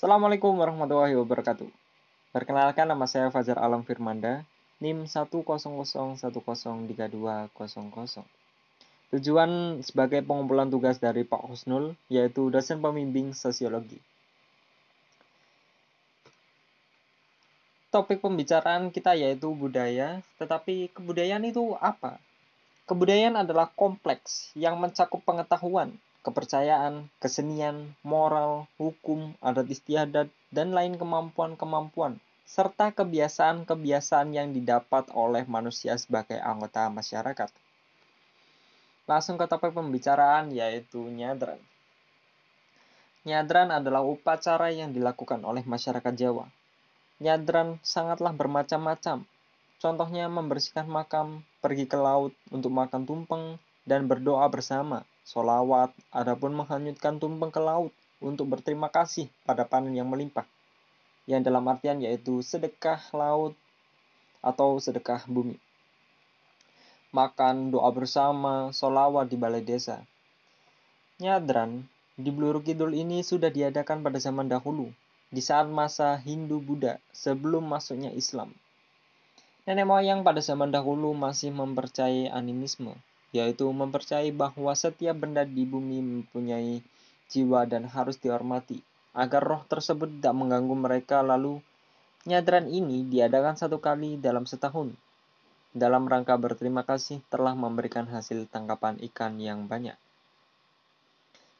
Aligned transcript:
Assalamualaikum 0.00 0.56
warahmatullahi 0.56 1.12
wabarakatuh. 1.12 1.68
Perkenalkan 2.32 2.88
nama 2.88 3.04
saya 3.04 3.28
Fajar 3.28 3.60
Alam 3.60 3.84
Firmanda, 3.84 4.48
NIM 4.80 5.04
100103200. 5.04 5.92
Tujuan 9.12 9.50
sebagai 9.84 10.24
pengumpulan 10.24 10.72
tugas 10.72 10.96
dari 10.96 11.20
Pak 11.28 11.44
Husnul, 11.44 12.00
yaitu 12.08 12.48
dosen 12.48 12.80
pembimbing 12.80 13.36
sosiologi. 13.36 14.00
Topik 17.92 18.24
pembicaraan 18.24 18.88
kita 18.88 19.12
yaitu 19.20 19.52
budaya, 19.52 20.24
tetapi 20.40 20.96
kebudayaan 20.96 21.44
itu 21.44 21.76
apa? 21.76 22.16
Kebudayaan 22.88 23.36
adalah 23.36 23.68
kompleks 23.76 24.48
yang 24.56 24.80
mencakup 24.80 25.20
pengetahuan, 25.28 25.92
kepercayaan, 26.20 27.08
kesenian, 27.20 27.96
moral, 28.04 28.68
hukum, 28.76 29.34
adat 29.40 29.68
istiadat, 29.68 30.28
dan 30.52 30.72
lain 30.76 31.00
kemampuan-kemampuan, 31.00 32.20
serta 32.44 32.92
kebiasaan-kebiasaan 32.92 34.34
yang 34.34 34.50
didapat 34.50 35.08
oleh 35.14 35.46
manusia 35.46 35.96
sebagai 35.96 36.36
anggota 36.42 36.90
masyarakat. 36.90 37.50
Langsung 39.08 39.40
ke 39.40 39.46
topik 39.48 39.74
pembicaraan 39.74 40.54
yaitu 40.54 41.02
nyadran. 41.10 41.58
Nyadran 43.26 43.68
adalah 43.68 44.00
upacara 44.00 44.72
yang 44.72 44.96
dilakukan 44.96 45.44
oleh 45.44 45.60
masyarakat 45.60 46.14
Jawa 46.16 46.48
Nyadran 47.20 47.76
sangatlah 47.84 48.32
bermacam-macam. 48.32 49.28
Contohnya 49.76 50.24
membersihkan 50.32 50.88
makam, 50.88 51.44
pergi 51.60 51.84
ke 51.84 52.00
laut 52.00 52.32
untuk 52.48 52.72
makan 52.72 53.04
tumpeng, 53.04 53.60
dan 53.84 54.08
berdoa 54.08 54.48
bersama, 54.48 55.04
solawat, 55.30 55.94
adapun 56.10 56.50
menghanyutkan 56.58 57.22
tumpeng 57.22 57.54
ke 57.54 57.62
laut 57.62 57.94
untuk 58.18 58.50
berterima 58.50 58.90
kasih 58.90 59.30
pada 59.46 59.62
panen 59.62 59.94
yang 59.94 60.10
melimpah. 60.10 60.42
Yang 61.30 61.46
dalam 61.46 61.70
artian 61.70 62.02
yaitu 62.02 62.42
sedekah 62.42 62.98
laut 63.14 63.54
atau 64.42 64.82
sedekah 64.82 65.22
bumi. 65.30 65.54
Makan, 67.14 67.70
doa 67.70 67.90
bersama, 67.94 68.74
solawat 68.74 69.30
di 69.30 69.38
balai 69.38 69.62
desa. 69.62 70.02
Nyadran 71.22 71.86
di 72.18 72.34
Bluru 72.34 72.58
Kidul 72.66 72.98
ini 72.98 73.22
sudah 73.22 73.54
diadakan 73.54 74.02
pada 74.02 74.18
zaman 74.18 74.50
dahulu, 74.50 74.90
di 75.30 75.38
saat 75.38 75.70
masa 75.70 76.18
Hindu-Buddha 76.18 76.98
sebelum 77.14 77.62
masuknya 77.62 78.10
Islam. 78.10 78.50
Nenek 79.66 79.86
moyang 79.86 80.26
pada 80.26 80.42
zaman 80.42 80.74
dahulu 80.74 81.14
masih 81.14 81.54
mempercayai 81.54 82.32
animisme, 82.32 82.98
yaitu 83.30 83.66
mempercayai 83.70 84.34
bahwa 84.34 84.74
setiap 84.74 85.14
benda 85.22 85.46
di 85.46 85.62
bumi 85.62 86.02
mempunyai 86.02 86.82
jiwa 87.30 87.62
dan 87.66 87.86
harus 87.86 88.18
dihormati, 88.18 88.82
agar 89.14 89.42
roh 89.42 89.62
tersebut 89.70 90.10
tidak 90.18 90.34
mengganggu 90.34 90.74
mereka 90.74 91.22
lalu 91.22 91.62
nyadran 92.26 92.66
ini 92.68 93.06
diadakan 93.06 93.54
satu 93.56 93.78
kali 93.78 94.18
dalam 94.18 94.44
setahun. 94.44 94.92
Dalam 95.70 96.10
rangka 96.10 96.34
berterima 96.34 96.82
kasih 96.82 97.22
telah 97.30 97.54
memberikan 97.54 98.10
hasil 98.10 98.50
tangkapan 98.50 98.98
ikan 99.06 99.38
yang 99.38 99.70
banyak. 99.70 99.94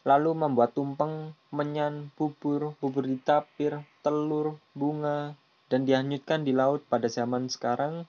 Lalu 0.02 0.34
membuat 0.34 0.74
tumpeng, 0.74 1.36
menyan, 1.55 2.10
bubur, 2.18 2.74
bubur 2.82 3.06
ditapir, 3.06 3.78
telur, 4.02 4.58
bunga, 4.74 5.38
dan 5.70 5.86
dihanyutkan 5.86 6.42
di 6.42 6.50
laut 6.50 6.82
pada 6.90 7.06
zaman 7.06 7.46
sekarang. 7.46 8.08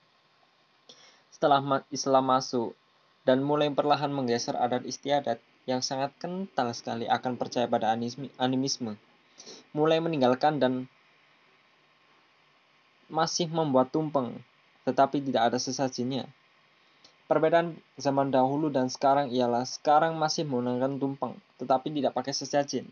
Setelah 1.30 1.62
Islam 1.94 2.26
masuk 2.26 2.74
dan 3.22 3.42
mulai 3.42 3.70
perlahan 3.70 4.10
menggeser 4.10 4.58
adat 4.58 4.82
istiadat 4.82 5.38
yang 5.66 5.78
sangat 5.78 6.10
kental 6.18 6.74
sekali 6.74 7.06
akan 7.06 7.38
percaya 7.38 7.70
pada 7.70 7.94
animisme, 8.38 8.98
mulai 9.70 10.02
meninggalkan 10.02 10.58
dan 10.58 10.90
masih 13.06 13.46
membuat 13.52 13.94
tumpeng, 13.94 14.42
tetapi 14.82 15.22
tidak 15.22 15.52
ada 15.52 15.58
sesajinya. 15.62 16.26
Perbedaan 17.30 17.78
zaman 17.96 18.28
dahulu 18.28 18.68
dan 18.68 18.90
sekarang 18.90 19.30
ialah 19.30 19.64
sekarang 19.64 20.18
masih 20.18 20.42
menggunakan 20.44 20.98
tumpeng, 20.98 21.38
tetapi 21.62 21.88
tidak 21.94 22.12
pakai 22.12 22.34
sesajen, 22.34 22.90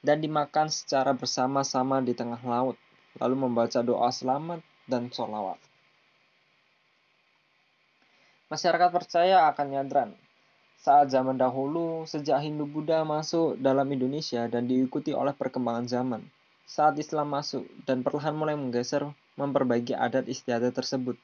dan 0.00 0.18
dimakan 0.24 0.72
secara 0.72 1.12
bersama-sama 1.12 2.00
di 2.00 2.16
tengah 2.16 2.40
laut, 2.40 2.80
lalu 3.20 3.46
membaca 3.46 3.84
doa 3.84 4.08
selamat 4.08 4.64
dan 4.88 5.12
sholawat. 5.12 5.69
Masyarakat 8.50 8.90
percaya 8.90 9.46
akan 9.46 9.66
nyadran. 9.70 10.10
Saat 10.80 11.14
zaman 11.14 11.38
dahulu, 11.38 12.02
sejak 12.02 12.42
Hindu-Buddha 12.42 13.06
masuk 13.06 13.54
dalam 13.62 13.86
Indonesia 13.94 14.50
dan 14.50 14.66
diikuti 14.66 15.14
oleh 15.14 15.30
perkembangan 15.30 15.86
zaman, 15.86 16.22
saat 16.66 16.98
Islam 16.98 17.30
masuk 17.30 17.62
dan 17.86 18.02
perlahan 18.02 18.34
mulai 18.34 18.58
menggeser 18.58 19.06
memperbaiki 19.38 19.94
adat 19.94 20.26
istiadat 20.26 20.74
tersebut 20.74 21.14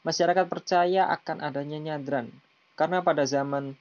Masyarakat 0.00 0.48
percaya 0.48 1.12
akan 1.12 1.44
adanya 1.44 1.76
nyadran, 1.76 2.32
karena 2.72 3.04
pada 3.04 3.28
zaman 3.28 3.76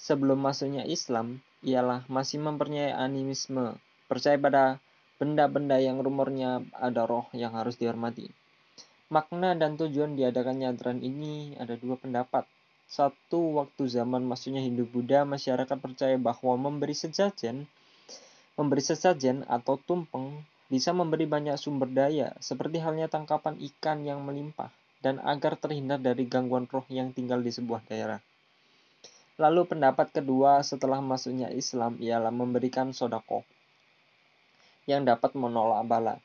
sebelum 0.00 0.40
masuknya 0.40 0.88
Islam, 0.88 1.44
ialah 1.60 2.08
masih 2.08 2.40
mempercayai 2.40 2.96
animisme, 2.96 3.76
percaya 4.08 4.40
pada 4.40 4.80
benda-benda 5.20 5.76
yang 5.76 6.00
rumornya 6.00 6.64
ada 6.72 7.04
roh 7.04 7.28
yang 7.36 7.52
harus 7.52 7.76
dihormati. 7.76 8.32
Makna 9.12 9.52
dan 9.52 9.76
tujuan 9.76 10.16
diadakan 10.16 10.64
nyadran 10.64 11.04
ini 11.04 11.52
ada 11.60 11.76
dua 11.76 12.00
pendapat. 12.00 12.48
Satu, 12.88 13.60
waktu 13.60 13.84
zaman 13.84 14.24
masuknya 14.24 14.64
Hindu-Buddha, 14.64 15.28
masyarakat 15.28 15.76
percaya 15.76 16.16
bahwa 16.16 16.56
memberi 16.56 16.96
sesajen, 16.96 17.68
memberi 18.56 18.80
sesajen 18.80 19.44
atau 19.52 19.76
tumpeng 19.76 20.40
bisa 20.72 20.96
memberi 20.96 21.28
banyak 21.28 21.60
sumber 21.60 21.92
daya, 21.92 22.32
seperti 22.40 22.80
halnya 22.80 23.04
tangkapan 23.04 23.60
ikan 23.60 24.00
yang 24.00 24.24
melimpah 24.24 24.72
dan 25.04 25.20
agar 25.20 25.60
terhindar 25.60 26.00
dari 26.00 26.24
gangguan 26.24 26.64
roh 26.64 26.88
yang 26.88 27.12
tinggal 27.12 27.44
di 27.44 27.52
sebuah 27.52 27.84
daerah. 27.92 28.16
Lalu 29.36 29.76
pendapat 29.76 30.08
kedua 30.08 30.64
setelah 30.64 31.04
masuknya 31.04 31.52
Islam 31.52 32.00
ialah 32.00 32.32
memberikan 32.32 32.96
sodako 32.96 33.44
yang 34.88 35.04
dapat 35.04 35.36
menolak 35.36 35.84
bala. 35.84 36.16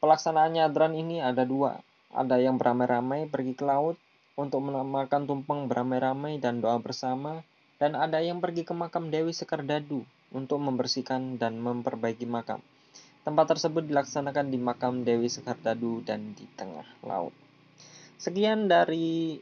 Pelaksanaan 0.00 0.56
nyadran 0.56 0.96
ini 0.96 1.20
ada 1.20 1.44
dua. 1.44 1.76
Ada 2.10 2.42
yang 2.42 2.58
beramai-ramai 2.58 3.30
pergi 3.30 3.54
ke 3.54 3.62
laut 3.62 3.94
untuk 4.34 4.66
menamakan 4.66 5.30
tumpeng 5.30 5.70
beramai-ramai 5.70 6.42
dan 6.42 6.58
doa 6.58 6.80
bersama, 6.82 7.42
dan 7.78 7.94
ada 7.94 8.18
yang 8.18 8.42
pergi 8.42 8.66
ke 8.66 8.74
makam 8.74 9.08
Dewi 9.08 9.30
Sekardadu 9.30 10.02
untuk 10.34 10.58
membersihkan 10.58 11.38
dan 11.38 11.58
memperbaiki 11.62 12.26
makam. 12.26 12.58
Tempat 13.20 13.56
tersebut 13.56 13.84
dilaksanakan 13.84 14.48
di 14.48 14.58
makam 14.58 15.04
Dewi 15.04 15.28
Sekardadu 15.28 16.00
dan 16.02 16.32
di 16.34 16.48
tengah 16.56 16.88
laut. 17.04 17.32
Sekian 18.16 18.68
dari 18.68 19.40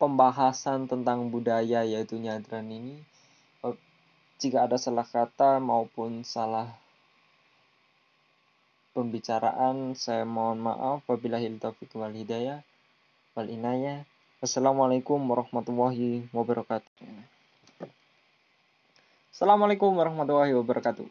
pembahasan 0.00 0.88
tentang 0.88 1.28
budaya 1.28 1.84
yaitu 1.84 2.16
nyadran 2.16 2.68
ini. 2.68 2.96
Jika 4.38 4.70
ada 4.70 4.78
salah 4.78 5.02
kata 5.02 5.58
maupun 5.58 6.22
salah 6.22 6.70
pembicaraan, 8.98 9.94
saya 9.94 10.26
mohon 10.26 10.58
maaf. 10.58 11.06
Wabillahi 11.06 11.54
taufiq 11.62 11.94
wal 11.94 12.10
hidayah 12.10 12.66
wal 13.38 13.46
inayah. 13.46 14.02
Wassalamualaikum 14.42 15.22
warahmatullahi 15.22 16.26
wabarakatuh. 16.34 16.90
Assalamualaikum 19.30 19.94
warahmatullahi 19.94 20.58
wabarakatuh. 20.58 21.06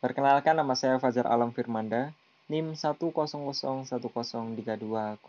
Perkenalkan 0.00 0.56
nama 0.56 0.72
saya 0.72 0.96
Fajar 0.96 1.28
Alam 1.28 1.52
Firmanda, 1.52 2.16
NIM 2.48 2.72
100103200. 2.72 5.20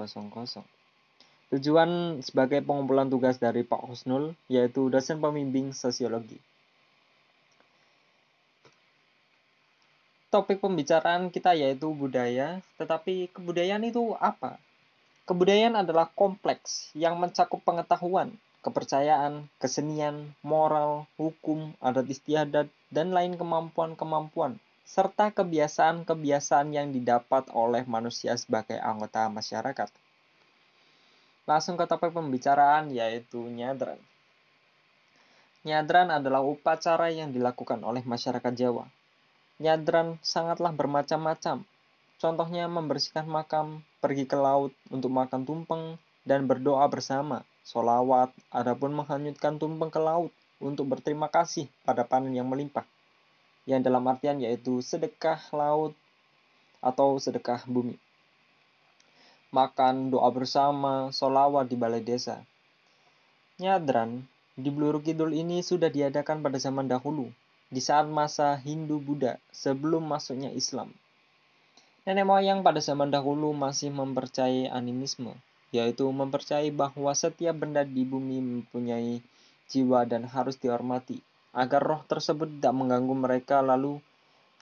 Tujuan 1.52 2.24
sebagai 2.24 2.64
pengumpulan 2.64 3.12
tugas 3.12 3.36
dari 3.44 3.68
Pak 3.68 3.84
Husnul, 3.84 4.40
yaitu 4.48 4.88
dosen 4.88 5.20
pembimbing 5.20 5.76
sosiologi. 5.76 6.40
Topik 10.30 10.62
pembicaraan 10.62 11.34
kita 11.34 11.58
yaitu 11.58 11.90
budaya, 11.90 12.62
tetapi 12.78 13.34
kebudayaan 13.34 13.82
itu 13.82 14.14
apa? 14.22 14.62
Kebudayaan 15.26 15.74
adalah 15.74 16.06
kompleks 16.14 16.94
yang 16.94 17.18
mencakup 17.18 17.66
pengetahuan, 17.66 18.38
kepercayaan, 18.62 19.50
kesenian, 19.58 20.38
moral, 20.46 21.10
hukum, 21.18 21.74
adat 21.82 22.06
istiadat, 22.14 22.70
dan 22.94 23.10
lain 23.10 23.42
kemampuan-kemampuan, 23.42 24.62
serta 24.86 25.34
kebiasaan-kebiasaan 25.34 26.78
yang 26.78 26.94
didapat 26.94 27.50
oleh 27.50 27.82
manusia 27.90 28.38
sebagai 28.38 28.78
anggota 28.78 29.26
masyarakat. 29.34 29.90
Langsung 31.50 31.74
ke 31.74 31.90
topik 31.90 32.14
pembicaraan 32.14 32.94
yaitu 32.94 33.42
nyadran. 33.50 33.98
Nyadran 35.66 36.14
adalah 36.14 36.46
upacara 36.46 37.10
yang 37.10 37.34
dilakukan 37.34 37.82
oleh 37.82 38.06
masyarakat 38.06 38.54
Jawa. 38.54 38.86
Nyadran 39.60 40.16
sangatlah 40.24 40.72
bermacam-macam. 40.72 41.68
Contohnya 42.16 42.68
membersihkan 42.72 43.28
makam, 43.28 43.84
pergi 44.00 44.24
ke 44.24 44.40
laut 44.40 44.72
untuk 44.88 45.12
makan 45.12 45.44
tumpeng, 45.44 46.00
dan 46.24 46.48
berdoa 46.48 46.88
bersama, 46.88 47.44
solawat, 47.68 48.32
adapun 48.52 48.96
menghanyutkan 48.96 49.60
tumpeng 49.60 49.92
ke 49.92 50.00
laut 50.00 50.32
untuk 50.64 50.88
berterima 50.92 51.28
kasih 51.28 51.68
pada 51.84 52.08
panen 52.08 52.32
yang 52.36 52.48
melimpah. 52.48 52.88
yang 53.70 53.86
dalam 53.86 54.02
artian 54.10 54.42
yaitu 54.42 54.82
sedekah 54.82 55.38
laut 55.54 55.94
atau 56.82 57.22
sedekah 57.22 57.62
bumi. 57.70 58.02
Makan, 59.54 60.10
doa 60.10 60.30
bersama, 60.34 61.14
solawat 61.14 61.70
di 61.70 61.78
balai 61.78 62.02
desa. 62.02 62.42
Nyadran 63.62 64.26
di 64.58 64.70
Bluru 64.74 65.06
Kidul 65.06 65.38
ini 65.38 65.62
sudah 65.62 65.94
diadakan 65.94 66.42
pada 66.42 66.58
zaman 66.58 66.90
dahulu, 66.90 67.30
di 67.70 67.82
saat 67.82 68.10
masa 68.10 68.58
Hindu-Buddha 68.58 69.38
sebelum 69.54 70.02
masuknya 70.02 70.50
Islam. 70.50 70.90
Nenek 72.10 72.26
moyang 72.26 72.66
pada 72.66 72.82
zaman 72.82 73.14
dahulu 73.14 73.54
masih 73.54 73.94
mempercayai 73.94 74.66
animisme, 74.74 75.38
yaitu 75.70 76.10
mempercayai 76.10 76.74
bahwa 76.74 77.14
setiap 77.14 77.62
benda 77.62 77.86
di 77.86 78.02
bumi 78.02 78.42
mempunyai 78.42 79.22
jiwa 79.70 80.10
dan 80.10 80.26
harus 80.26 80.58
dihormati, 80.58 81.22
agar 81.54 81.86
roh 81.86 82.02
tersebut 82.10 82.50
tidak 82.58 82.74
mengganggu 82.74 83.14
mereka 83.14 83.62
lalu 83.62 84.02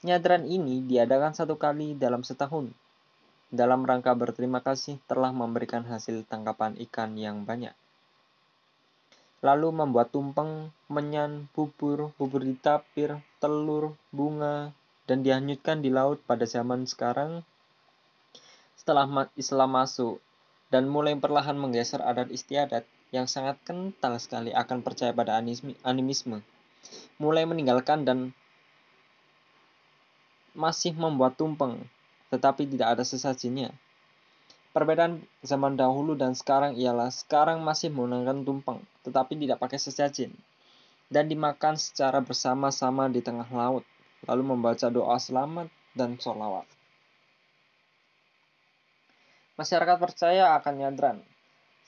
nyadran 0.03 0.43
ini 0.43 0.83
diadakan 0.83 1.31
satu 1.31 1.55
kali 1.55 1.95
dalam 1.95 2.27
setahun. 2.27 2.75
Dalam 3.47 3.87
rangka 3.87 4.11
berterima 4.11 4.59
kasih 4.59 4.99
telah 5.07 5.31
memberikan 5.31 5.87
hasil 5.87 6.27
tangkapan 6.27 6.75
ikan 6.83 7.15
yang 7.15 7.47
banyak 7.47 7.71
lalu 9.45 9.69
membuat 9.69 10.09
tumpeng, 10.09 10.73
menyan, 10.89 11.45
bubur, 11.53 12.11
bubur 12.17 12.41
ditapir, 12.41 13.21
telur, 13.37 13.93
bunga, 14.09 14.73
dan 15.07 15.21
dihanyutkan 15.23 15.79
di 15.79 15.93
laut 15.93 16.19
pada 16.25 16.43
zaman 16.43 16.83
sekarang 16.83 17.45
setelah 18.75 19.07
Islam 19.35 19.75
masuk 19.75 20.23
dan 20.71 20.87
mulai 20.87 21.15
perlahan 21.15 21.55
menggeser 21.55 21.99
adat 22.03 22.31
istiadat 22.31 22.83
yang 23.11 23.27
sangat 23.27 23.55
kental 23.63 24.19
sekali 24.19 24.51
akan 24.51 24.83
percaya 24.83 25.15
pada 25.15 25.39
animisme. 25.83 26.43
Mulai 27.19 27.43
meninggalkan 27.47 28.03
dan 28.03 28.31
masih 30.57 30.95
membuat 30.97 31.39
tumpeng 31.39 31.87
tetapi 32.27 32.67
tidak 32.67 32.97
ada 32.99 33.03
sesajinya. 33.07 33.71
Perbedaan 34.75 35.23
zaman 35.41 35.73
dahulu 35.79 36.13
dan 36.13 36.37
sekarang 36.37 36.77
ialah 36.77 37.09
sekarang 37.09 37.63
masih 37.65 37.89
menggunakan 37.89 38.45
tumpeng, 38.45 38.83
tetapi 39.17 39.33
tidak 39.33 39.57
pakai 39.57 39.81
sesajen, 39.81 40.29
dan 41.09 41.25
dimakan 41.25 41.73
secara 41.73 42.21
bersama-sama 42.21 43.09
di 43.09 43.25
tengah 43.25 43.49
laut, 43.49 43.81
lalu 44.29 44.53
membaca 44.53 44.93
doa 44.93 45.17
selamat 45.17 45.73
dan 45.97 46.21
sholawat. 46.21 46.69
Masyarakat 49.57 49.97
percaya 49.97 50.53
akan 50.61 50.73
nyadran. 50.77 51.17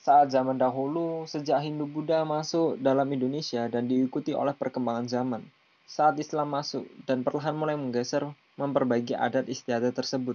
Saat 0.02 0.34
zaman 0.34 0.58
dahulu, 0.58 1.22
sejak 1.30 1.62
Hindu-Buddha 1.62 2.26
masuk 2.26 2.82
dalam 2.82 3.06
Indonesia 3.14 3.70
dan 3.70 3.86
diikuti 3.86 4.34
oleh 4.34 4.58
perkembangan 4.58 5.06
zaman, 5.06 5.46
saat 5.86 6.18
Islam 6.18 6.50
masuk 6.50 6.82
dan 7.06 7.22
perlahan 7.22 7.54
mulai 7.54 7.78
menggeser 7.78 8.26
memperbaiki 8.58 9.14
adat 9.14 9.46
istiadat 9.46 9.94
tersebut 9.94 10.34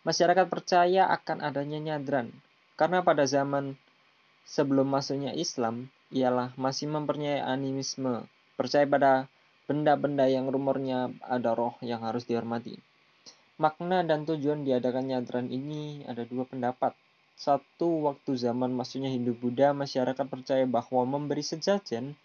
Masyarakat 0.00 0.48
percaya 0.48 1.12
akan 1.12 1.44
adanya 1.44 1.76
nyadran, 1.76 2.32
karena 2.80 3.04
pada 3.04 3.28
zaman 3.28 3.76
sebelum 4.46 4.88
masuknya 4.88 5.32
Islam, 5.36 5.88
ialah 6.10 6.50
masih 6.58 6.90
mempercayai 6.90 7.42
animisme, 7.42 8.26
percaya 8.58 8.84
pada 8.84 9.30
benda-benda 9.70 10.26
yang 10.26 10.50
rumornya 10.50 11.14
ada 11.22 11.54
roh 11.54 11.78
yang 11.78 12.02
harus 12.02 12.26
dihormati. 12.26 12.74
Makna 13.60 14.02
dan 14.02 14.26
tujuan 14.26 14.66
diadakan 14.66 15.12
nyadran 15.12 15.46
ini 15.52 16.02
ada 16.08 16.26
dua 16.26 16.48
pendapat. 16.48 16.96
Satu, 17.36 18.08
waktu 18.08 18.36
zaman 18.36 18.72
masuknya 18.72 19.12
Hindu-Buddha, 19.12 19.72
masyarakat 19.76 20.26
percaya 20.26 20.64
bahwa 20.64 21.06
memberi 21.06 21.44
sesajen, 21.44 22.16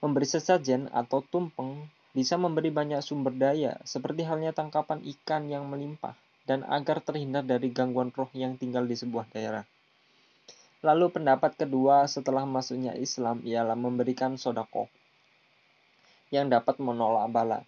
memberi 0.00 0.26
sesajen 0.28 0.88
atau 0.92 1.22
tumpeng 1.24 1.88
bisa 2.16 2.40
memberi 2.40 2.72
banyak 2.72 3.04
sumber 3.04 3.36
daya, 3.36 3.76
seperti 3.84 4.24
halnya 4.24 4.56
tangkapan 4.56 5.04
ikan 5.04 5.52
yang 5.52 5.68
melimpah 5.68 6.16
dan 6.48 6.64
agar 6.64 7.04
terhindar 7.04 7.44
dari 7.44 7.68
gangguan 7.68 8.08
roh 8.10 8.32
yang 8.32 8.56
tinggal 8.56 8.88
di 8.88 8.96
sebuah 8.96 9.28
daerah. 9.36 9.68
Lalu 10.84 11.08
pendapat 11.08 11.56
kedua 11.56 12.04
setelah 12.04 12.44
masuknya 12.44 12.92
Islam 12.96 13.40
ialah 13.46 13.76
memberikan 13.76 14.36
sodako 14.36 14.90
yang 16.34 16.50
dapat 16.50 16.76
menolak 16.82 17.30
bala. 17.30 17.60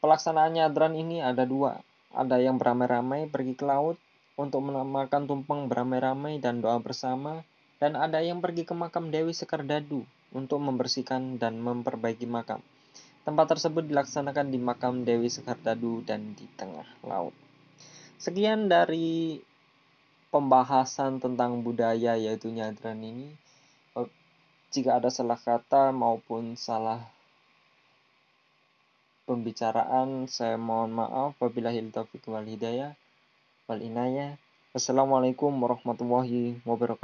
Pelaksanaan 0.00 0.56
nyadran 0.56 0.96
ini 0.96 1.22
ada 1.22 1.46
dua. 1.46 1.80
Ada 2.10 2.42
yang 2.42 2.58
beramai-ramai 2.58 3.30
pergi 3.30 3.54
ke 3.54 3.62
laut 3.62 3.94
untuk 4.34 4.64
menamakan 4.64 5.28
tumpeng 5.28 5.68
beramai-ramai 5.70 6.40
dan 6.40 6.64
doa 6.64 6.80
bersama, 6.80 7.44
dan 7.76 7.94
ada 7.94 8.18
yang 8.24 8.40
pergi 8.40 8.64
ke 8.64 8.72
makam 8.72 9.12
Dewi 9.12 9.36
Sekardadu 9.36 10.02
untuk 10.32 10.58
membersihkan 10.64 11.36
dan 11.36 11.60
memperbaiki 11.60 12.24
makam. 12.24 12.64
Tempat 13.20 13.56
tersebut 13.56 13.84
dilaksanakan 13.84 14.48
di 14.48 14.58
makam 14.58 15.04
Dewi 15.04 15.28
Sekardadu 15.28 16.00
dan 16.08 16.32
di 16.34 16.48
tengah 16.56 16.88
laut. 17.04 17.36
Sekian 18.16 18.66
dari 18.66 19.38
pembahasan 20.30 21.18
tentang 21.18 21.62
budaya 21.62 22.14
yaitu 22.14 22.50
nyadran 22.54 23.02
ini. 23.02 23.34
Oh, 23.98 24.06
jika 24.70 25.02
ada 25.02 25.10
salah 25.10 25.38
kata 25.38 25.90
maupun 25.90 26.54
salah 26.54 27.02
pembicaraan, 29.26 30.26
saya 30.30 30.58
mohon 30.58 30.94
maaf. 30.94 31.38
Wabillahi 31.38 31.86
taufiq 31.90 32.26
wal 32.30 32.46
hidayah 32.46 32.94
wal 33.70 33.78
inayah. 33.78 34.34
Wassalamualaikum 34.74 35.54
warahmatullahi 35.54 36.58
wabarakatuh. 36.66 37.00